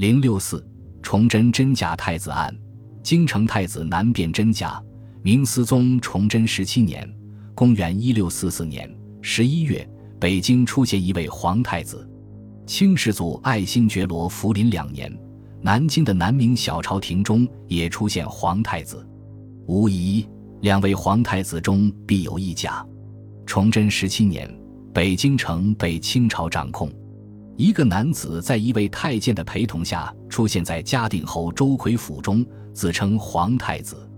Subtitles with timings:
[0.00, 0.66] 零六四
[1.02, 2.56] 崇祯真假太子案，
[3.02, 4.82] 京城太子难辨真假。
[5.20, 7.06] 明思宗崇祯十七年
[7.54, 8.90] （公元一六四四年）
[9.20, 9.86] 十一月，
[10.18, 12.08] 北京出现一位皇太子。
[12.66, 15.14] 清世祖爱新觉罗福临两年，
[15.60, 19.06] 南京的南明小朝廷中也出现皇太子。
[19.66, 20.26] 无疑，
[20.62, 22.82] 两位皇太子中必有一假。
[23.44, 24.50] 崇祯十七年，
[24.94, 26.90] 北京城被清朝掌控。
[27.60, 32.42] 一个男子在一位太监的陪同下出现在嘉定侯周奎府中，
[32.72, 34.10] 自称皇太子。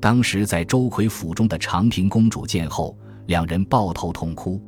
[0.00, 4.60] 当时在周奎府中的长平公主见后，两人抱头痛哭。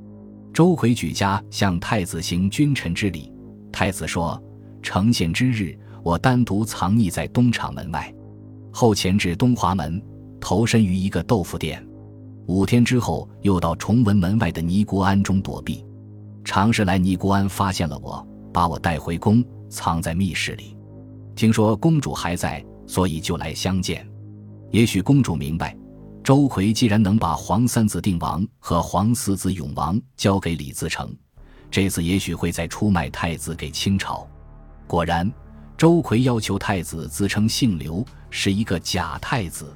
[0.55, 3.33] 周奎举家向太子行君臣之礼，
[3.73, 4.41] 太子说
[4.83, 8.15] ：“成献之日，我单独藏匿在东厂门外，
[8.71, 10.01] 后潜至东华门，
[10.39, 11.85] 投身于一个豆腐店。
[12.47, 15.85] 五天之后，又到崇文门外的尼姑庵中躲避。”
[16.45, 20.77] 常时来尼姑庵，发现了我，把我带回宫，藏在密室里。
[21.37, 24.07] 听说公主还在，所以就来相见。
[24.71, 25.77] 也许公主明白，
[26.23, 31.15] 周奎既然能把皇三子定王和皇四子永王交给李自成，
[31.71, 34.27] 这次也许会再出卖太子给清朝。
[34.87, 35.31] 果然，
[35.79, 39.75] 周奎要求太子自称姓刘，是一个假太子。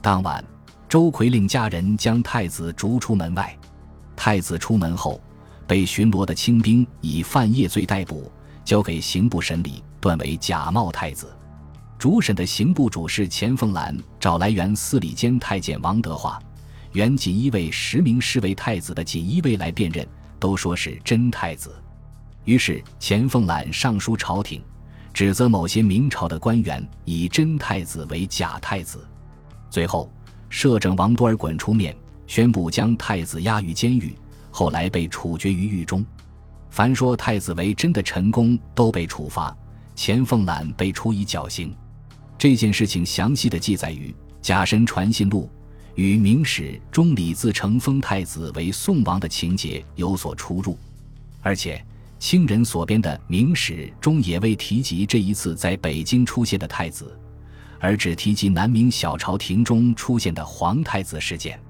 [0.00, 0.42] 当晚，
[0.88, 3.54] 周奎令家人将太子逐出门外。
[4.14, 5.20] 太子出门后。
[5.66, 8.30] 被巡逻的清兵以犯业罪逮捕，
[8.64, 11.34] 交给刑部审理，断为假冒太子。
[11.98, 16.38] 主审的刑部主事钱凤兰找来原司礼监太监王德化、
[16.92, 20.06] 原锦衣卫实名侍卫太子的锦衣卫来辨认，
[20.38, 21.74] 都说是真太子。
[22.44, 24.62] 于是钱凤兰上书朝廷，
[25.12, 29.04] 指责某些明朝的官员以真太子为假太子。
[29.68, 30.12] 最后，
[30.48, 34.14] 摄政王多尔衮出面宣布将太子押于监狱。
[34.58, 36.02] 后来被处决于狱中，
[36.70, 39.54] 凡说太子为真的臣工都被处罚，
[39.94, 41.76] 钱凤览被处以绞刑。
[42.38, 44.08] 这件事情详细的记载于
[44.40, 45.50] 《假神传信录》，
[45.94, 50.78] 与《明史》中李自成封太子为宋王的情节有所出入。
[51.42, 51.84] 而且
[52.18, 57.14] 清人所编的《明史》中也未提及这一次在北京出现的太子，
[57.78, 61.60] 而只提及南明小朝廷中出现的皇太子事件。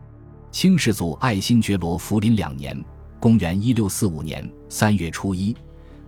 [0.56, 2.74] 清世祖爱新觉罗福临两年
[3.20, 5.54] （公元1645年）三月初一，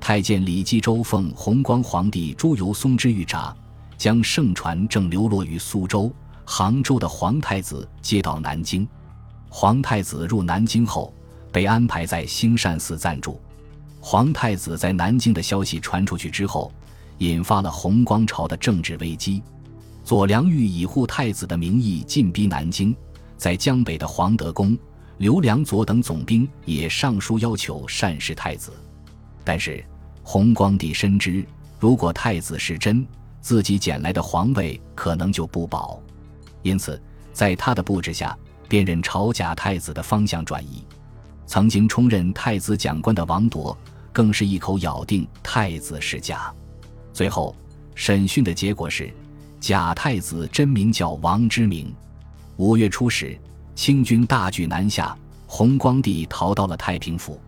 [0.00, 3.54] 太监李继周奉弘光皇帝朱由崧之谕札，
[3.98, 6.10] 将圣传正流落于苏州、
[6.46, 8.88] 杭州的皇太子接到南京。
[9.50, 11.12] 皇太子入南京后，
[11.52, 13.38] 被安排在兴善寺暂住。
[14.00, 16.72] 皇太子在南京的消息传出去之后，
[17.18, 19.42] 引发了弘光朝的政治危机。
[20.02, 22.96] 左良玉以护太子的名义进逼南京。
[23.38, 24.76] 在江北的黄德公、
[25.16, 28.72] 刘良佐等总兵也上书要求善事太子，
[29.44, 29.82] 但是
[30.24, 31.46] 弘光帝深知，
[31.78, 33.06] 如果太子是真，
[33.40, 36.02] 自己捡来的皇位可能就不保，
[36.62, 37.00] 因此
[37.32, 38.36] 在他的布置下，
[38.68, 40.84] 便任朝假太子的方向转移。
[41.46, 43.74] 曾经充任太子讲官的王铎，
[44.12, 46.52] 更是一口咬定太子是假。
[47.12, 47.54] 最后
[47.94, 49.10] 审讯的结果是，
[49.60, 51.94] 假太子真名叫王之明。
[52.58, 53.38] 五月初时，
[53.76, 57.40] 清军大举南下，弘光帝逃到了太平府。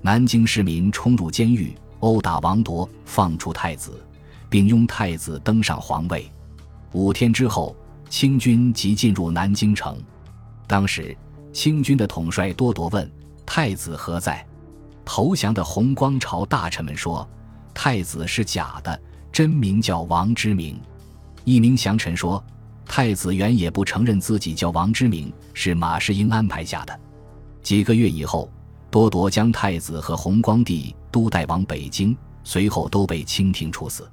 [0.00, 4.04] 南京市民冲入监狱，殴打王铎，放出太子，
[4.50, 6.28] 并拥太子登上皇位。
[6.90, 7.76] 五天之后，
[8.10, 9.96] 清军即进入南京城。
[10.66, 11.16] 当时，
[11.52, 13.08] 清军的统帅多铎问
[13.46, 14.44] ：“太子何在？”
[15.06, 17.24] 投降的弘光朝大臣们说
[17.72, 20.80] ：“太子是假的，真名叫王之明。”
[21.46, 22.42] 一名降臣说。
[22.88, 27.00] 太子原也不承认自己叫王之明，是马士英安排下的。
[27.62, 28.50] 几个月以后，
[28.90, 34.10] 多铎将太子和弘光帝都带往北京，随后都被清廷处死。